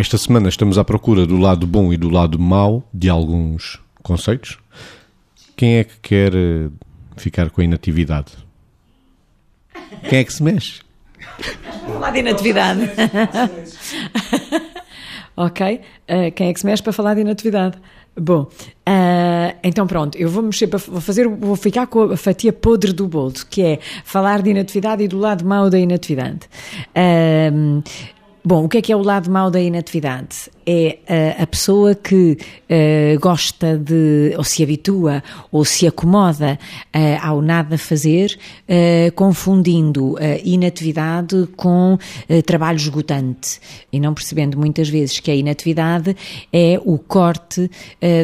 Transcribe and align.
Esta 0.00 0.16
semana 0.16 0.48
estamos 0.48 0.78
à 0.78 0.82
procura 0.82 1.26
do 1.26 1.36
lado 1.36 1.66
bom 1.66 1.92
e 1.92 1.96
do 1.98 2.08
lado 2.08 2.38
mau 2.38 2.82
de 2.90 3.10
alguns 3.10 3.78
conceitos. 4.02 4.58
Quem 5.54 5.76
é 5.76 5.84
que 5.84 5.92
quer 6.00 6.34
eh, 6.34 6.70
ficar 7.18 7.50
com 7.50 7.60
a 7.60 7.64
inatividade? 7.64 8.32
Quem 10.08 10.20
é 10.20 10.24
que 10.24 10.32
se 10.32 10.42
mexe? 10.42 10.80
Falar 11.86 12.12
de 12.12 12.20
inatividade. 12.20 12.80
ok. 15.36 15.82
Uh, 16.08 16.32
quem 16.34 16.48
é 16.48 16.54
que 16.54 16.60
se 16.60 16.64
mexe 16.64 16.82
para 16.82 16.94
falar 16.94 17.12
de 17.12 17.20
inatividade? 17.20 17.76
Bom, 18.18 18.44
uh, 18.44 19.56
então 19.62 19.86
pronto, 19.86 20.16
eu 20.16 20.30
vou 20.30 20.42
mexer 20.42 20.66
para 20.66 20.78
vou 20.78 21.02
fazer, 21.02 21.28
vou 21.28 21.56
ficar 21.56 21.86
com 21.86 22.04
a 22.04 22.16
fatia 22.16 22.54
podre 22.54 22.94
do 22.94 23.06
bolo, 23.06 23.34
que 23.50 23.60
é 23.60 23.78
falar 24.02 24.40
de 24.40 24.48
inatividade 24.48 25.04
e 25.04 25.08
do 25.08 25.18
lado 25.18 25.44
mau 25.44 25.68
da 25.68 25.78
inatividade. 25.78 26.48
Uh, 26.96 27.82
bom, 28.44 28.64
o 28.64 28.68
que 28.68 28.78
é 28.78 28.82
que 28.82 28.92
é 28.92 28.96
o 28.96 29.02
lado 29.02 29.30
mau 29.30 29.50
da 29.50 29.60
inatividade? 29.60 30.50
É 30.66 30.98
a, 31.38 31.42
a 31.42 31.46
pessoa 31.46 31.94
que 31.94 32.36
uh, 32.36 33.20
gosta 33.20 33.76
de, 33.78 34.34
ou 34.36 34.44
se 34.44 34.62
habitua, 34.62 35.22
ou 35.50 35.64
se 35.64 35.86
acomoda 35.86 36.58
uh, 36.94 37.26
ao 37.26 37.42
nada 37.42 37.76
fazer, 37.78 38.38
uh, 38.68 39.12
confundindo 39.12 40.16
inatividade 40.44 41.48
com 41.56 41.98
trabalho 42.44 42.76
esgotante 42.76 43.60
e 43.92 43.98
não 43.98 44.14
percebendo 44.14 44.58
muitas 44.58 44.88
vezes 44.88 45.18
que 45.20 45.30
a 45.30 45.34
inatividade 45.34 46.16
é 46.52 46.80
o 46.84 46.98
corte 46.98 47.70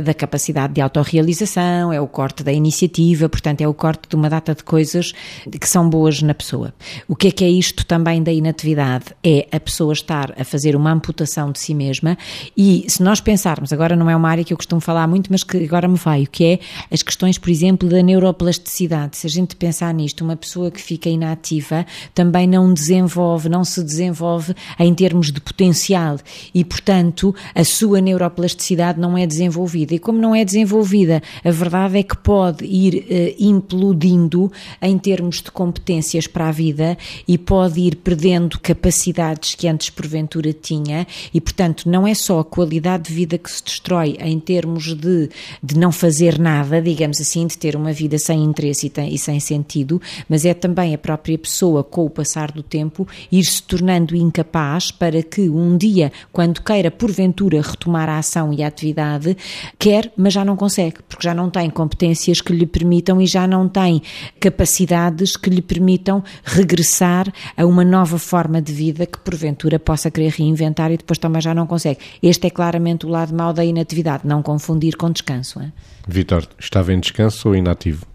da 0.04 0.14
capacidade 0.14 0.74
de 0.74 0.80
autorrealização, 0.80 1.92
é 1.92 2.00
o 2.00 2.06
corte 2.06 2.42
da 2.42 2.52
iniciativa, 2.52 3.28
portanto, 3.28 3.60
é 3.60 3.68
o 3.68 3.74
corte 3.74 4.08
de 4.08 4.16
uma 4.16 4.28
data 4.28 4.54
de 4.54 4.62
coisas 4.62 5.12
que 5.60 5.68
são 5.68 5.88
boas 5.88 6.22
na 6.22 6.34
pessoa. 6.34 6.74
O 7.08 7.16
que 7.16 7.28
é 7.28 7.30
que 7.30 7.44
é 7.44 7.48
isto 7.48 7.84
também 7.86 8.22
da 8.22 8.32
inatividade? 8.32 9.06
É 9.22 9.46
a 9.50 9.60
pessoa 9.60 9.92
estar 9.92 10.34
a 10.38 10.44
fazer 10.44 10.76
uma 10.76 10.92
amputação 10.92 11.52
de 11.52 11.58
si 11.58 11.74
mesma 11.74 12.16
e 12.56 12.84
se 12.88 13.02
nós 13.02 13.20
pensarmos, 13.20 13.72
agora 13.72 13.96
não 13.96 14.08
é 14.08 14.16
uma 14.16 14.28
área 14.28 14.44
que 14.44 14.52
eu 14.52 14.56
costumo 14.56 14.80
falar 14.80 15.06
muito, 15.06 15.30
mas 15.30 15.42
que 15.42 15.64
agora 15.64 15.88
me 15.88 15.96
vai, 15.96 16.24
o 16.24 16.26
que 16.26 16.44
é 16.44 16.58
as 16.90 17.02
questões, 17.02 17.38
por 17.38 17.50
exemplo, 17.50 17.88
da 17.88 18.02
neuroplasticidade. 18.02 19.16
Se 19.16 19.26
a 19.26 19.30
gente 19.30 19.56
pensar 19.56 19.92
nisto, 19.94 20.22
uma 20.24 20.36
pessoa 20.36 20.70
que 20.70 20.80
fica 20.80 21.08
inativa 21.08 21.86
também 22.14 22.46
não 22.46 22.72
desenvolve, 22.72 23.48
não 23.48 23.64
se 23.64 23.82
desenvolve 23.82 24.54
em 24.78 24.94
termos 24.94 25.30
de 25.32 25.40
potencial 25.40 26.18
e, 26.54 26.64
portanto, 26.64 27.34
a 27.54 27.64
sua 27.64 28.00
neuroplasticidade 28.00 29.00
não 29.00 29.16
é 29.16 29.26
desenvolvida. 29.26 29.94
E 29.94 29.98
como 29.98 30.18
não 30.18 30.34
é 30.34 30.44
desenvolvida, 30.44 31.22
a 31.44 31.50
verdade 31.50 31.98
é 31.98 32.02
que 32.02 32.16
pode 32.16 32.64
ir 32.64 33.06
uh, 33.08 33.42
implodindo 33.42 34.50
em 34.80 34.98
termos 34.98 35.42
de 35.42 35.50
competências 35.50 36.26
para 36.26 36.48
a 36.48 36.52
vida 36.52 36.96
e 37.26 37.38
pode 37.38 37.80
ir 37.80 37.96
perdendo 37.96 38.58
capacidades 38.58 39.54
que 39.54 39.68
antes 39.68 39.90
porventura 39.90 40.52
tinha 40.52 41.06
e, 41.32 41.40
portanto, 41.40 41.88
não 41.88 42.06
é 42.06 42.14
só 42.16 42.40
a 42.40 42.44
qualidade 42.44 43.04
de 43.04 43.14
vida 43.14 43.38
que 43.38 43.50
se 43.50 43.62
destrói 43.62 44.16
em 44.20 44.40
termos 44.40 44.94
de, 44.94 45.30
de 45.62 45.78
não 45.78 45.92
fazer 45.92 46.38
nada, 46.38 46.80
digamos 46.82 47.20
assim, 47.20 47.46
de 47.46 47.56
ter 47.56 47.76
uma 47.76 47.92
vida 47.92 48.18
sem 48.18 48.42
interesse 48.42 48.92
e, 48.96 49.14
e 49.14 49.18
sem 49.18 49.38
sentido, 49.38 50.00
mas 50.28 50.44
é 50.44 50.54
também 50.54 50.94
a 50.94 50.98
própria 50.98 51.38
pessoa, 51.38 51.84
com 51.84 52.04
o 52.04 52.10
passar 52.10 52.50
do 52.50 52.62
tempo, 52.62 53.06
ir 53.30 53.44
se 53.44 53.62
tornando 53.62 54.16
incapaz 54.16 54.90
para 54.90 55.22
que 55.22 55.48
um 55.48 55.76
dia, 55.76 56.12
quando 56.32 56.62
queira 56.62 56.90
porventura 56.90 57.60
retomar 57.60 58.08
a 58.08 58.18
ação 58.18 58.52
e 58.52 58.62
a 58.62 58.66
atividade, 58.66 59.36
quer, 59.78 60.12
mas 60.16 60.32
já 60.32 60.44
não 60.44 60.56
consegue, 60.56 60.96
porque 61.08 61.26
já 61.26 61.34
não 61.34 61.50
tem 61.50 61.70
competências 61.70 62.40
que 62.40 62.52
lhe 62.52 62.66
permitam 62.66 63.20
e 63.20 63.26
já 63.26 63.46
não 63.46 63.68
tem 63.68 64.02
capacidades 64.40 65.36
que 65.36 65.50
lhe 65.50 65.62
permitam 65.62 66.22
regressar 66.44 67.32
a 67.56 67.64
uma 67.66 67.84
nova 67.84 68.18
forma 68.18 68.60
de 68.60 68.72
vida 68.72 69.06
que 69.06 69.18
porventura 69.18 69.78
possa 69.78 70.10
querer 70.10 70.30
reinventar 70.30 70.90
e 70.90 70.96
depois 70.96 71.18
também 71.18 71.40
já 71.40 71.54
não 71.54 71.66
consegue. 71.66 72.00
Este 72.22 72.46
é 72.46 72.50
claramente 72.50 73.06
o 73.06 73.08
lado 73.08 73.34
mau 73.34 73.52
da 73.52 73.64
inatividade, 73.64 74.26
não 74.26 74.42
confundir 74.42 74.96
com 74.96 75.10
descanso. 75.10 75.60
É? 75.60 75.72
Vitor, 76.06 76.46
estava 76.58 76.92
em 76.92 77.00
descanso 77.00 77.48
ou 77.48 77.54
inativo? 77.54 78.06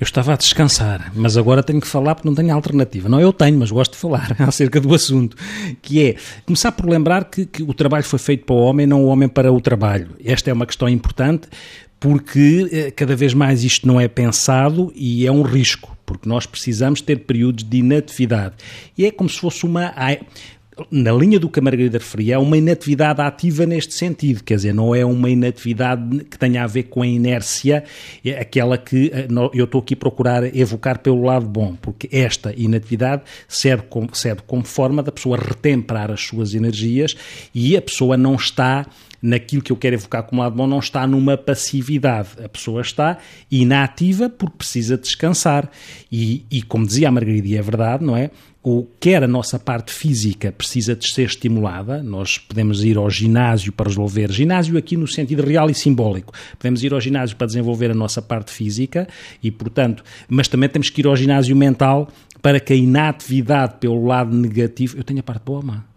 Eu 0.00 0.04
estava 0.04 0.32
a 0.32 0.36
descansar, 0.36 1.12
mas 1.14 1.36
agora 1.36 1.62
tenho 1.62 1.80
que 1.80 1.86
falar 1.86 2.16
porque 2.16 2.28
não 2.28 2.34
tenho 2.34 2.52
alternativa. 2.52 3.08
Não, 3.08 3.20
eu 3.20 3.32
tenho, 3.32 3.58
mas 3.58 3.70
gosto 3.70 3.92
de 3.92 3.98
falar 3.98 4.34
acerca 4.40 4.80
do 4.80 4.92
assunto, 4.92 5.36
que 5.80 6.02
é 6.02 6.16
começar 6.44 6.72
por 6.72 6.88
lembrar 6.88 7.24
que, 7.24 7.46
que 7.46 7.62
o 7.62 7.72
trabalho 7.72 8.04
foi 8.04 8.18
feito 8.18 8.44
para 8.44 8.56
o 8.56 8.58
homem, 8.58 8.86
não 8.86 9.04
o 9.04 9.06
homem 9.06 9.28
para 9.28 9.52
o 9.52 9.60
trabalho. 9.60 10.10
Esta 10.24 10.50
é 10.50 10.52
uma 10.52 10.66
questão 10.66 10.88
importante 10.88 11.48
porque 12.00 12.68
eh, 12.70 12.90
cada 12.90 13.16
vez 13.16 13.32
mais 13.32 13.64
isto 13.64 13.86
não 13.86 14.00
é 14.00 14.08
pensado 14.08 14.92
e 14.94 15.26
é 15.26 15.32
um 15.32 15.42
risco, 15.42 15.96
porque 16.04 16.28
nós 16.28 16.44
precisamos 16.44 17.00
ter 17.00 17.20
períodos 17.20 17.64
de 17.64 17.78
inatividade. 17.78 18.56
E 18.98 19.06
é 19.06 19.10
como 19.10 19.30
se 19.30 19.38
fosse 19.38 19.64
uma 19.64 19.92
na 20.90 21.12
linha 21.12 21.38
do 21.38 21.48
que 21.48 21.60
a 21.60 21.62
Margarida 21.62 21.98
referia, 21.98 22.34
é 22.34 22.38
uma 22.38 22.56
inatividade 22.56 23.20
ativa 23.20 23.64
neste 23.64 23.94
sentido, 23.94 24.42
quer 24.42 24.56
dizer, 24.56 24.74
não 24.74 24.94
é 24.94 25.04
uma 25.04 25.30
inatividade 25.30 26.24
que 26.24 26.38
tenha 26.38 26.64
a 26.64 26.66
ver 26.66 26.84
com 26.84 27.02
a 27.02 27.06
inércia, 27.06 27.84
é 28.24 28.40
aquela 28.40 28.76
que 28.76 29.10
eh, 29.14 29.28
eu 29.52 29.64
estou 29.64 29.80
aqui 29.80 29.94
a 29.94 29.96
procurar 29.96 30.56
evocar 30.56 30.98
pelo 30.98 31.22
lado 31.22 31.46
bom, 31.46 31.76
porque 31.80 32.08
esta 32.10 32.52
inatividade 32.56 33.22
serve 33.46 33.84
como, 33.88 34.14
serve 34.14 34.42
como 34.46 34.64
forma 34.64 35.02
da 35.02 35.12
pessoa 35.12 35.36
retemperar 35.36 36.10
as 36.10 36.22
suas 36.22 36.54
energias 36.54 37.16
e 37.54 37.76
a 37.76 37.82
pessoa 37.82 38.16
não 38.16 38.34
está 38.34 38.86
naquilo 39.24 39.62
que 39.62 39.72
eu 39.72 39.76
quero 39.76 39.96
evocar 39.96 40.22
como 40.24 40.42
lado 40.42 40.54
bom, 40.54 40.66
não 40.66 40.80
está 40.80 41.06
numa 41.06 41.34
passividade. 41.34 42.28
A 42.44 42.48
pessoa 42.48 42.82
está 42.82 43.16
inativa 43.50 44.28
porque 44.28 44.58
precisa 44.58 44.98
descansar. 44.98 45.70
E, 46.12 46.44
e 46.50 46.60
como 46.62 46.86
dizia 46.86 47.08
a 47.08 47.10
Margarida, 47.10 47.48
e 47.48 47.56
é 47.56 47.62
verdade, 47.62 48.04
não 48.04 48.14
é? 48.14 48.30
O, 48.64 48.86
quer 48.98 49.22
a 49.22 49.28
nossa 49.28 49.58
parte 49.58 49.92
física 49.92 50.50
precisa 50.50 50.96
de 50.96 51.06
ser 51.12 51.26
estimulada, 51.26 52.02
nós 52.02 52.38
podemos 52.38 52.82
ir 52.82 52.96
ao 52.96 53.10
ginásio 53.10 53.70
para 53.70 53.90
resolver, 53.90 54.32
ginásio 54.32 54.78
aqui 54.78 54.96
no 54.96 55.06
sentido 55.06 55.42
real 55.42 55.68
e 55.68 55.74
simbólico, 55.74 56.32
podemos 56.58 56.82
ir 56.82 56.94
ao 56.94 57.00
ginásio 57.00 57.36
para 57.36 57.46
desenvolver 57.46 57.90
a 57.90 57.94
nossa 57.94 58.22
parte 58.22 58.50
física 58.50 59.06
e, 59.42 59.50
portanto, 59.50 60.02
mas 60.26 60.48
também 60.48 60.70
temos 60.70 60.88
que 60.88 61.02
ir 61.02 61.06
ao 61.06 61.14
ginásio 61.14 61.54
mental 61.54 62.08
para 62.40 62.58
que 62.58 62.72
a 62.72 62.76
inatividade 62.76 63.74
pelo 63.78 64.06
lado 64.06 64.34
negativo, 64.34 64.96
eu 64.96 65.04
tenho 65.04 65.20
a 65.20 65.22
parte 65.22 65.44
boa, 65.44 65.60
má? 65.60 65.93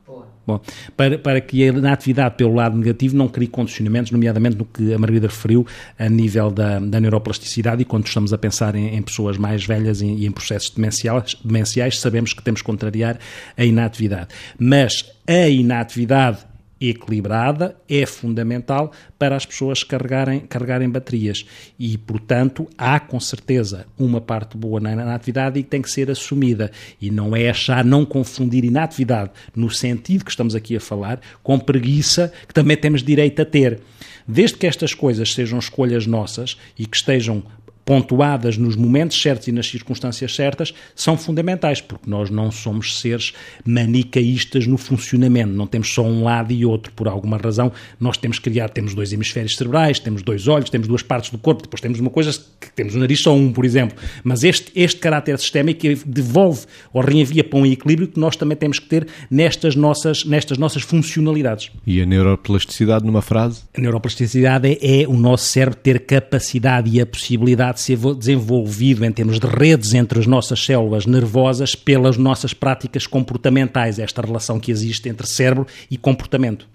Bom, 0.47 0.61
para, 0.95 1.17
para 1.17 1.41
que 1.41 1.67
a 1.67 1.91
atividade 1.91 2.35
pelo 2.35 2.53
lado 2.53 2.77
negativo 2.77 3.17
não 3.17 3.27
crie 3.27 3.49
condicionamentos, 3.49 4.11
nomeadamente 4.11 4.55
no 4.55 4.63
que 4.63 4.93
a 4.93 4.97
Margarida 4.97 5.27
referiu 5.27 5.67
a 5.99 6.07
nível 6.07 6.49
da, 6.49 6.79
da 6.79 7.01
neuroplasticidade 7.01 7.81
e 7.81 7.85
quando 7.85 8.07
estamos 8.07 8.31
a 8.31 8.37
pensar 8.37 8.73
em, 8.73 8.95
em 8.95 9.01
pessoas 9.01 9.37
mais 9.37 9.65
velhas 9.65 9.99
e, 9.99 10.05
e 10.05 10.25
em 10.25 10.31
processos 10.31 10.69
demenciais, 10.69 11.35
demenciais, 11.43 11.99
sabemos 11.99 12.31
que 12.33 12.41
temos 12.41 12.61
que 12.61 12.65
contrariar 12.65 13.19
a 13.57 13.65
inatividade. 13.65 14.29
Mas 14.57 15.03
a 15.27 15.49
inatividade 15.49 16.39
equilibrada 16.79 17.75
é 17.89 18.05
fundamental 18.05 18.91
para 19.17 19.35
as 19.35 19.45
pessoas 19.45 19.83
carregarem, 19.83 20.41
carregarem 20.41 20.89
baterias 20.89 21.45
e, 21.79 21.97
portanto, 21.97 22.67
há 22.77 22.99
com 22.99 23.19
certeza 23.19 23.85
uma 23.97 24.21
parte 24.21 24.57
boa 24.57 24.79
na, 24.79 24.95
na 24.95 25.15
atividade 25.15 25.59
e 25.59 25.63
tem 25.63 25.81
que 25.81 25.91
ser 25.91 26.09
assumida 26.11 26.71
e 27.01 27.09
não 27.09 27.35
é 27.35 27.49
achar, 27.49 27.83
não 27.83 28.05
confundir 28.05 28.63
inatividade 28.63 29.31
no 29.55 29.69
sentido 29.69 30.25
que 30.25 30.31
estamos 30.31 30.55
aqui 30.55 30.75
a 30.75 30.79
falar 30.79 31.19
com 31.43 31.59
preguiça 31.59 32.31
que 32.47 32.53
também 32.53 32.77
temos 32.77 33.03
direito 33.03 33.41
a 33.41 33.45
ter. 33.45 33.79
Desde 34.27 34.57
que 34.57 34.67
estas 34.67 34.93
coisas 34.93 35.33
sejam 35.33 35.57
escolhas 35.57 36.05
nossas 36.05 36.57
e 36.77 36.85
que 36.85 36.97
estejam 36.97 37.43
pontuadas 37.87 38.57
nos 38.57 38.75
momentos 38.75 39.19
certos 39.19 39.47
e 39.47 39.51
nas 39.53 39.65
circunstâncias 39.65 40.35
certas 40.35 40.73
são 40.93 41.17
fundamentais, 41.17 41.79
porque 41.79 42.09
nós 42.09 42.29
não 42.29 42.51
somos 42.51 42.99
seres 42.99 43.31
manicaístas 43.65 44.67
no 44.67 44.77
funcionamento, 44.77 45.53
não 45.53 45.65
temos 45.65 45.93
só 45.93 46.03
um 46.03 46.21
lado 46.21 46.51
e 46.51 46.65
outro 46.65 46.91
por 46.91 47.07
alguma 47.07 47.37
razão. 47.37 47.71
Nós 47.97 48.17
temos 48.17 48.39
que 48.39 48.49
criar, 48.49 48.67
temos 48.69 48.93
dois 48.93 49.13
hemisférios 49.13 49.55
cerebrais, 49.55 49.99
temos 49.99 50.21
dois 50.21 50.49
olhos, 50.49 50.69
temos 50.69 50.85
duas 50.85 51.01
partes 51.01 51.29
do 51.29 51.37
corpo, 51.37 51.61
depois 51.61 51.79
temos 51.79 51.97
uma 52.01 52.09
coisa 52.09 52.29
que 52.59 52.69
temos 52.75 52.93
o 52.93 52.99
nariz 52.99 53.21
só 53.21 53.33
um, 53.33 53.53
por 53.53 53.63
exemplo. 53.63 53.97
Mas 54.21 54.43
este, 54.43 54.69
este 54.75 54.99
caráter 54.99 55.39
sistémico 55.39 55.87
devolve 56.05 56.65
ou 56.91 57.01
reenvia 57.01 57.41
para 57.41 57.57
um 57.57 57.65
equilíbrio 57.65 58.09
que 58.09 58.19
nós 58.19 58.35
também 58.35 58.57
temos 58.57 58.79
que 58.79 58.87
ter 58.87 59.07
nestas 59.31 59.77
nossas, 59.77 60.25
nestas 60.25 60.57
nossas 60.57 60.81
funcionalidades. 60.81 61.71
E 61.85 62.01
a 62.01 62.05
neuroplasticidade 62.05 63.05
numa 63.05 63.21
frase? 63.21 63.61
A 63.73 63.79
neuroplasticidade 63.79 64.77
é, 64.81 65.03
é 65.03 65.07
o 65.07 65.13
nosso 65.13 65.45
cérebro 65.45 65.79
ter 65.79 66.01
capacidade 66.01 66.89
e 66.89 66.99
a 66.99 67.05
possibilidade 67.05 67.76
de 67.77 67.81
ser 67.81 67.97
desenvolvido 68.15 69.05
em 69.05 69.11
termos 69.11 69.39
de 69.39 69.47
redes 69.47 69.93
entre 69.93 70.19
as 70.19 70.25
nossas 70.25 70.63
células 70.63 71.05
nervosas 71.05 71.75
pelas 71.75 72.17
nossas 72.17 72.53
práticas 72.53 73.05
comportamentais, 73.05 73.99
esta 73.99 74.21
relação 74.21 74.59
que 74.59 74.71
existe 74.71 75.07
entre 75.07 75.27
cérebro 75.27 75.67
e 75.89 75.97
comportamento. 75.97 76.67